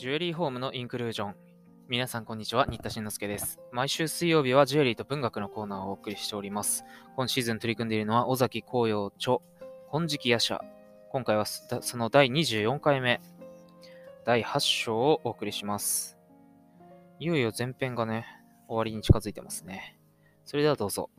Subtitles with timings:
[0.00, 1.34] ジュエリーホームのインクルージョン。
[1.86, 3.60] 皆さんこんにちは、新田慎之介です。
[3.70, 6.86] 毎週水曜日はジュエリーと文学のコーナーをお送りしております。
[7.16, 9.40] 今シーズン取り組んでいるのは尾崎紅葉著
[9.92, 10.58] 金色夜叉。
[11.10, 13.20] 今回はその第24回目、
[14.24, 16.16] 第8章をお送りします。
[17.18, 18.24] いよいよ前編がね、
[18.68, 19.98] 終わりに近づいてますね。
[20.46, 21.10] それではどうぞ。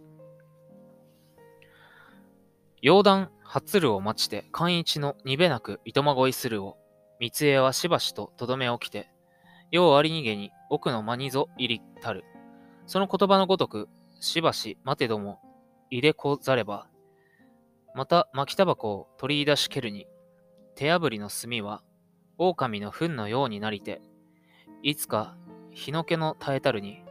[2.82, 6.81] 洋談初るを待ちて、寛一のにべなくいとまごいするを、
[7.22, 9.12] 三重はしばしととどめ起きて、
[9.70, 12.26] ようあり逃げに奥の間にぞ入りたる。
[12.88, 13.90] その言葉のごとく、
[14.20, 15.40] しばし待てども、
[15.92, 16.88] 入れこざれば、
[17.94, 20.08] また巻きタバコを取り出しけるに、
[20.74, 21.84] 手破りの炭は、
[22.40, 24.02] 狼の糞のようになりて、
[24.82, 25.38] いつか
[25.70, 27.04] 日の気の耐えたるに、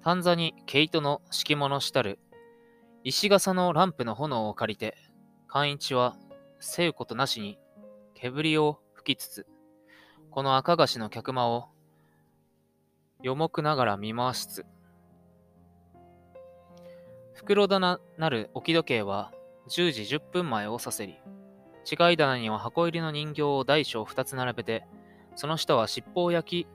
[0.00, 2.20] 短座に毛糸の敷物したる、
[3.02, 4.96] 石笠のランプの炎を借りて、
[5.48, 6.16] 寛一は、
[6.60, 7.58] せうことなしに、
[8.14, 9.46] 煙を吹きつつ、
[10.30, 11.68] この赤菓子の客間を、
[13.22, 14.66] よもくながら見回しつつ、
[17.34, 19.30] 袋棚なる置き時計は、
[19.68, 21.18] 10時10分前をさせり、
[21.84, 24.86] 違い棚には箱入りの人形を大小2つ並べて、
[25.36, 26.68] その下は七宝焼き、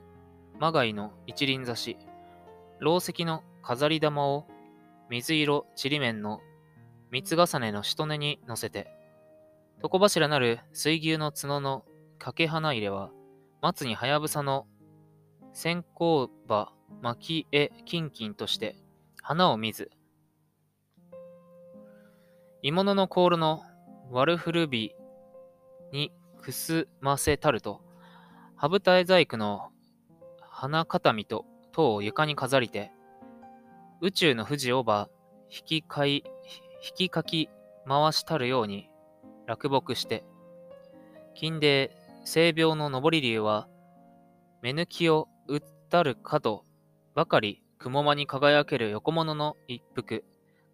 [0.60, 1.96] まがいの一輪挿し、
[2.78, 4.46] ろう石の飾り玉を
[5.08, 6.40] 水色ちりめんの
[7.10, 8.88] 三つ重ねのしとねに乗せて、
[9.82, 11.84] 床柱なる水牛の角の
[12.20, 13.10] 掛け花入れは、
[13.62, 14.66] 松にはやぶさの
[15.54, 18.76] 線香葉巻絵キンキンとして
[19.22, 19.90] 花を見ず、
[22.62, 23.62] 鋳物の香炉の
[24.10, 24.94] 悪古び
[25.92, 26.12] に
[26.42, 27.80] くすませたると、
[28.54, 29.70] 羽二重細工の
[30.42, 32.92] 花形見と塔を床に飾りて、
[34.02, 35.08] 宇宙の富士をば
[35.50, 36.22] 引きかい、
[36.86, 37.48] 引きかき
[37.88, 38.90] 回したるように
[39.46, 40.22] 落木して、
[41.34, 43.68] 金で性病の上り竜は、
[44.62, 46.64] 目抜きを打ったる角
[47.14, 50.24] ばかり雲間に輝ける横物の一服、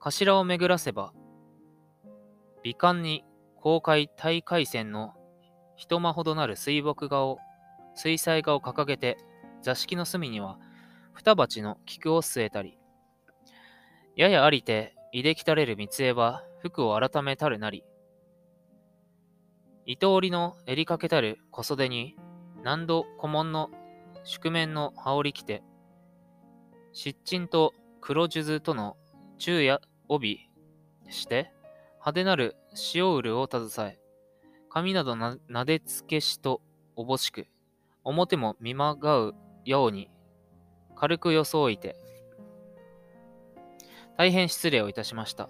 [0.00, 1.12] 頭を巡らせば、
[2.62, 3.24] 美観に
[3.60, 5.14] 公開大海線の
[5.76, 7.38] 一間ほどなる水墨画を、
[7.94, 9.16] 水彩画を掲げて、
[9.62, 10.58] 座敷の隅には、
[11.12, 12.78] 双鉢の菊を据えたり、
[14.16, 17.84] ややありて、いできたれる三重は、服を改めたるなり、
[19.88, 22.16] 糸織の襟かけたる小袖に、
[22.64, 23.70] 何度古文の
[24.24, 25.62] 宿面の羽織着て、
[26.92, 28.96] 湿鎮と黒数珠との
[29.38, 30.50] 昼夜帯
[31.08, 31.52] して、
[32.00, 32.56] 派手なる
[32.94, 34.00] 塩潤を携え、
[34.70, 36.60] 髪などななでつけしと
[36.96, 37.46] おぼしく、
[38.02, 40.10] 表も見まがうように、
[40.96, 41.94] 軽く装いて、
[44.18, 45.48] 大変失礼をいたしました。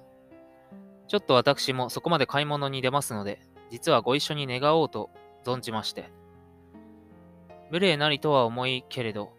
[1.09, 3.41] ちょっと私もそこまで買い物に出ますので、
[3.71, 5.11] 実はご一緒に願おうと
[5.45, 6.11] 存じまして。
[7.71, 9.33] 無礼なりとは思いけれど、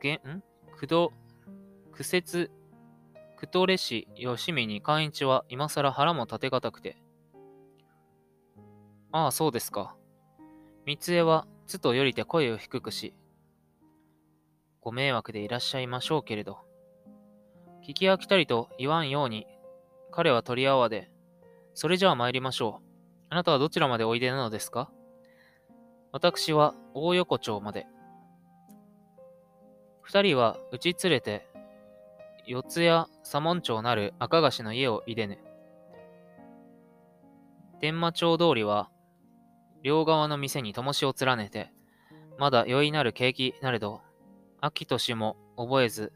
[0.00, 0.42] げん？
[0.76, 1.12] くど、
[1.92, 2.50] 苦節、
[3.36, 6.96] くとれし吉見に寛一は今更腹も立てがたくて。
[9.12, 9.96] ああ、そうですか。
[10.86, 13.14] 三重は、つとよりて声を低くし、
[14.80, 16.58] ご迷惑でいらっしゃいましょうけれど、
[17.86, 19.46] 聞き飽きたりと言わんように、
[20.10, 21.10] 彼は取り合わで、
[21.76, 22.86] それじゃあ参りましょう。
[23.28, 24.90] あなたはどちらまでおいでなのですか？
[26.10, 27.86] 私は大横丁まで。
[30.00, 31.46] 二人はうち連れて、
[32.46, 35.38] 四谷左門町なる赤菓子の家をいでぬ。
[37.82, 38.88] 天満町通りは、
[39.82, 41.74] 両側の店に灯しを連ねて、
[42.38, 44.00] まだ酔いなる景気なれど、
[44.62, 46.14] 秋年も覚えず、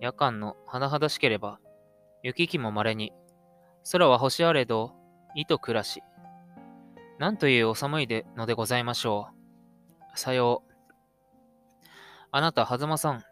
[0.00, 1.60] 夜間の甚だしければ、
[2.22, 3.12] 雪気も稀に、
[3.90, 4.92] 空は星あれど、
[5.34, 6.02] 糸暮らし。
[7.18, 9.28] なんというお寒いでのでございましょ
[10.14, 10.18] う。
[10.18, 10.72] さよう。
[12.30, 13.22] あなた、はざまさん。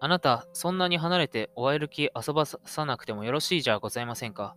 [0.00, 4.56] あなた、そんなに離れてお会える気遊ばさなくてもよろしいじゃございませんか。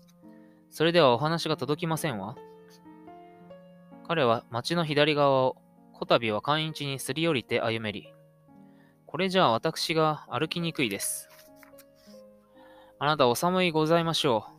[0.69, 2.35] それではお話が届きませんわ。
[4.07, 5.57] 彼は町の左側を、
[5.93, 8.13] こたびは寛一にすり寄りて歩めり。
[9.05, 11.29] これじゃあ私が歩きにくいです。
[12.99, 14.56] あなたお寒いございましょう。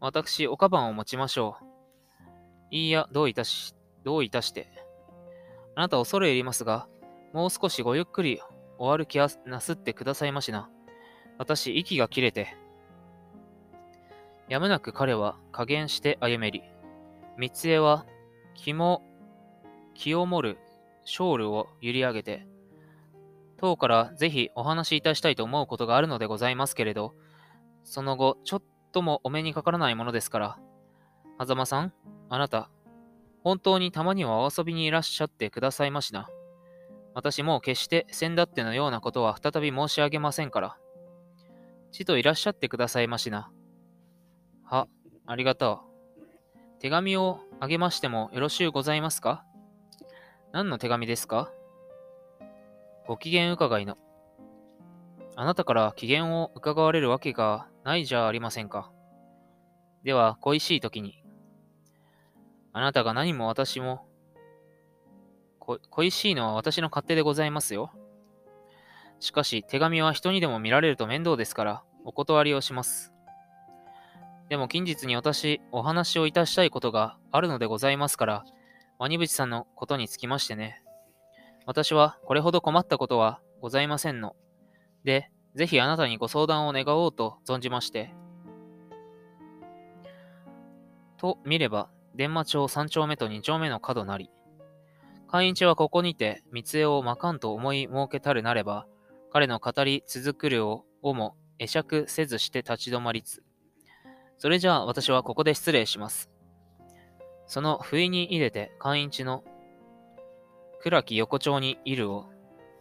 [0.00, 1.64] 私、おかばんを持ちましょう。
[2.70, 3.74] いいや、どういたし、
[4.04, 4.70] どういたして。
[5.74, 6.88] あなた恐れ入りますが、
[7.32, 8.40] もう少しごゆっくり
[8.78, 10.70] お歩きなすってくださいましな。
[11.36, 12.56] 私、息が切れて。
[14.48, 16.62] やむなく彼は加減して歩めり。
[17.36, 18.06] 三重は、
[18.54, 19.02] 肝、
[19.94, 20.58] 清盛る
[21.04, 22.46] ショールを揺り上げて、
[23.56, 27.14] 当からぜひお話しいたしたいと思うことがあるのでございますけれど、
[27.82, 30.58] その後、ちょっともお目にかからないものですから、
[31.40, 31.92] 狭間さん、
[32.28, 32.70] あなた、
[33.42, 36.28] 本当にたまにはお遊びにいらっしゃってくださいましな。
[37.14, 40.76] 私も決して先だってのようなことは再び申し上げませんから。
[41.90, 43.50] ちといらっしゃってくださいましな。
[44.64, 44.86] は、
[45.26, 45.80] ありがと
[46.16, 46.80] う。
[46.80, 49.44] 手紙をあげましてもよろしゅうございますか？
[50.52, 51.50] 何の手紙ですか？
[53.06, 53.96] ご機嫌伺いの。
[55.34, 58.92] あなたから機嫌を伺われるわけがないじゃありませんか。
[60.04, 61.24] では、恋しい時に。
[62.74, 64.06] あなたが何も私も、
[65.88, 67.90] 恋しいのは私の勝手でございますよ。
[69.20, 73.10] しかし、手紙は人にでも見られると面倒ですから、お断りをします。
[74.50, 78.44] でも近日に私、お話をいたしたいことがあるのでございますから、
[78.98, 80.82] ワニブチさんのことにつきましてね。
[81.64, 84.36] 私はこれほど困ったことはございませんの。
[85.04, 88.14] で、ぜひあなたにご相談を願おうと存じまして。
[91.16, 94.30] と見れば、伝馬町3丁目と2丁目の角なり。
[95.26, 98.86] 会員地はここにて、三江をまかんと思い設けたるなれば、
[99.32, 103.42] 彼の語り続くるををも会釈せずして立ち止まりつ。
[104.36, 106.30] それじゃあ私はここで失礼します。
[107.48, 109.42] その不意に入れて会員地の
[110.82, 112.26] 倉木横丁にいるを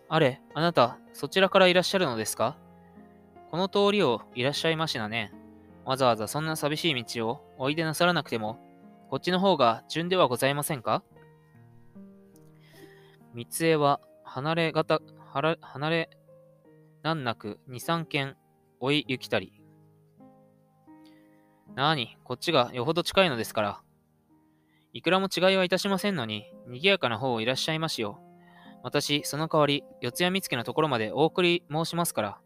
[0.10, 2.56] あれ、あなた、そちらからいらっしゃるのですか？
[3.50, 5.34] この通りをいらっしゃいましなね。
[5.86, 8.60] わざわざそんな寂しい道をおいでなさらなくても、
[9.10, 11.04] こっちの方が順ではございませんか？
[13.34, 15.00] 三江は離れがた、
[15.32, 16.10] 離れ
[17.04, 18.36] 難なく二三軒
[18.80, 19.62] 追い行きたり。
[21.74, 23.82] なあに、こっちがよほど近いのですから。
[24.94, 28.20] いくらも違いはいたしませんのに、賑やかな方をいらっしゃいましよ。
[28.84, 32.42] 私、その代わり、四谷見附のところまでお送り申しますから。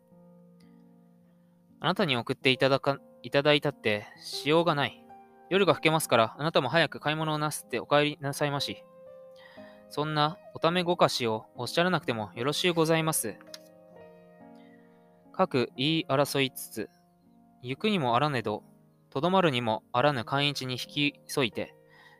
[1.82, 5.04] あなたに送っていただか、いただいたって、しようがない。
[5.50, 8.84] 夜が更けますから、あなたも早く買い物をなすってお帰りなさいまし。
[9.90, 13.36] そんなおためごかしをおっしゃらなくてもよろしゅうございます。
[15.34, 16.90] 各言い争いつつ、
[17.64, 18.64] 行くにもあらねど、
[19.10, 21.76] とどまるにもあらぬ寛一に引き添いて、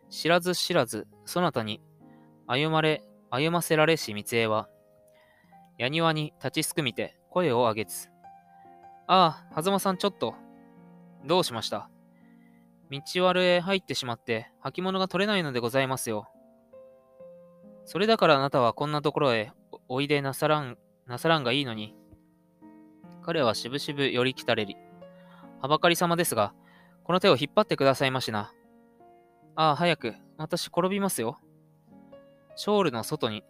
[0.10, 1.82] 知らず知らず、そなたに
[2.48, 4.68] 歩まれ歩ませられし三江は、
[5.78, 8.10] 矢庭に立ちすくみて声を上げつ。
[9.14, 10.36] ああ、狭間さんちょっと。
[11.26, 11.90] どうしました？
[12.90, 16.30] 道悪へ入ってしまって履物が取れないのでございますよ。
[17.84, 19.52] それだからあなたはこんなところへ
[19.90, 20.78] おいでなさらん、
[21.08, 21.94] なさらんがいいのに。
[23.22, 24.78] 彼はしぶしぶ寄り来たれり。
[25.62, 26.54] はばかり様ですが、
[27.04, 28.54] この手を引っ張ってくださいましな。
[29.58, 30.16] ああ、早く。
[30.38, 31.38] 私転びますよ。
[32.56, 33.44] ショールの外に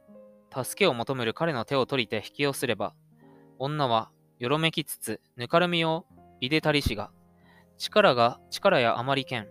[0.52, 2.96] 助けを求める彼の手を取りて引き寄せれば、
[3.60, 4.10] 女は
[4.42, 6.08] よろめきつつ、ぬかるみを
[6.40, 7.12] いでたりしが、
[7.78, 9.48] 力が力やあまりけん、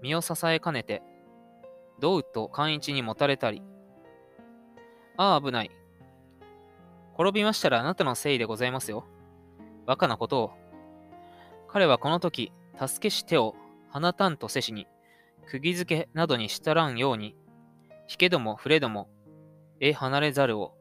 [0.00, 1.02] 身を支えかねて、
[2.00, 3.62] どうと寛一にもたれたり。
[5.18, 5.70] ああ、危ない。
[7.18, 9.04] 転びましたらあなたのせいでございますよ。
[9.84, 10.52] バカなことを。
[11.68, 13.54] 彼はこの時、助けし手を
[13.90, 14.86] 放たんとせしに、
[15.50, 17.36] 釘付けなどにしたらんように、
[18.08, 19.10] 引けども触れども、
[19.80, 20.72] え離れざるを、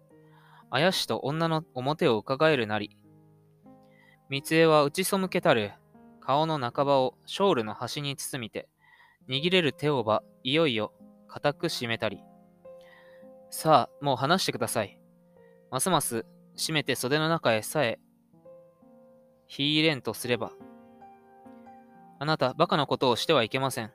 [0.70, 2.96] あやしと女の表を伺えるなり。
[4.30, 5.72] 三江は打ち背けたる
[6.22, 8.70] 顔の半ばをショールの端に包みて、
[9.28, 10.94] 握れる手をばいよいよ
[11.28, 12.22] 固く締めたり。
[13.50, 15.00] さあ、もう話してください。
[15.72, 18.00] ますます締めて袖の中へさえ、
[19.48, 20.52] ひいれんとすれば。
[22.20, 23.92] あなた、バカなことをしてはいけません。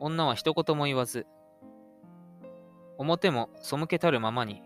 [0.00, 1.26] 女は一言も言わず、
[2.98, 4.62] 表も背けたるままに、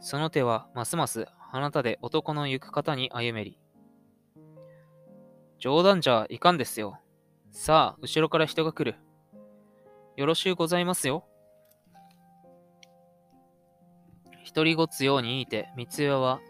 [0.00, 3.58] その手はますます鼻たで男の行く方に歩めり。
[5.58, 7.00] 冗談じゃいかんですよ。
[7.50, 8.96] さあ、後ろから人が来る。
[10.16, 11.24] よろしゅうございますよ。
[14.44, 16.40] 一人ごつようにいいて、三つ葉は、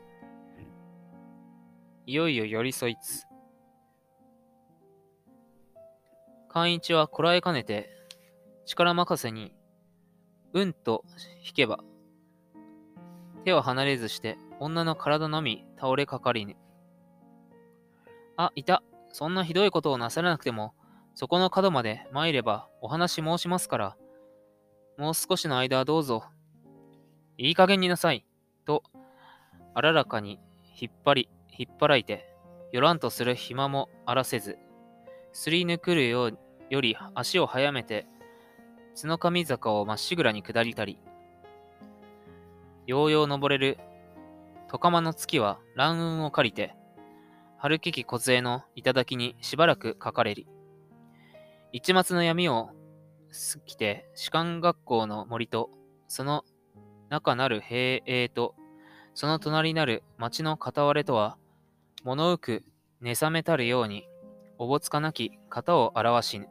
[2.04, 3.24] いよいよ寄り添いつ。
[6.48, 7.88] 寛一はこらえかねて、
[8.66, 9.54] 力任せに
[10.52, 11.04] うんと
[11.46, 11.78] 引けば、
[13.46, 16.58] 手を離れずして、女の体のみ倒れかかりね。
[18.36, 18.82] あ、いた。
[19.10, 20.74] そんなひどいことをなさらなくても、
[21.14, 23.96] そこの角まで参ればお話申しますから、
[24.98, 26.24] もう少しの間どうぞ。
[27.38, 28.26] いい加減になさい。
[28.66, 28.82] と、
[29.74, 30.38] あららかに
[30.78, 32.28] 引っ張り、引っ張らいて、
[32.70, 34.58] よらんとする暇もあらせず、
[35.32, 36.38] すり抜くるよう
[36.68, 38.06] より足を速めて、
[38.94, 41.00] 角上坂をまっしぐらに下りたり、
[42.86, 43.78] ようよう登れる、
[44.70, 46.76] トカマの月は乱雲を借りて、
[47.58, 50.46] 春木木梢の頂にしばらくかかれり、
[51.72, 52.70] 一末の闇を
[53.32, 55.70] すきて、士官学校の森と、
[56.06, 56.44] その
[57.08, 58.54] 中なる平営と、
[59.14, 61.36] その隣なる町の片割れとは、
[62.04, 62.64] 物浮く
[63.00, 64.06] 寝覚めたるように、
[64.56, 66.48] おぼつかなき型を表しぬ。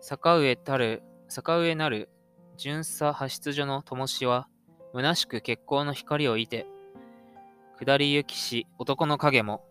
[0.00, 2.08] 坂上たる、坂上なる
[2.56, 4.48] 巡査派出所の灯しは、
[4.92, 6.66] 虚しく血光の光をいて、
[7.78, 9.64] 下り行きし男の影も、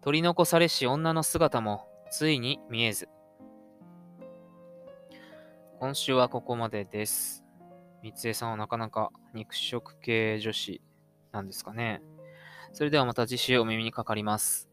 [0.00, 3.08] 取り残されし女の姿も、ついに見えず。
[5.78, 7.44] 今週はここまでです。
[8.02, 10.80] 三江さんはなかなか肉食系女子
[11.30, 12.00] なんですかね。
[12.72, 14.68] それではまた次週お耳にかかります。